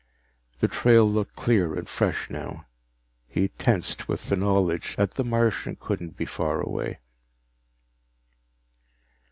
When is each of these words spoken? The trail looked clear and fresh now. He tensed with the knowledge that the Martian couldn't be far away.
The 0.61 0.67
trail 0.67 1.07
looked 1.07 1.35
clear 1.35 1.75
and 1.75 1.87
fresh 1.87 2.31
now. 2.31 2.65
He 3.27 3.49
tensed 3.49 4.07
with 4.07 4.29
the 4.29 4.35
knowledge 4.35 4.95
that 4.95 5.11
the 5.11 5.23
Martian 5.23 5.75
couldn't 5.79 6.17
be 6.17 6.25
far 6.25 6.59
away. 6.59 6.97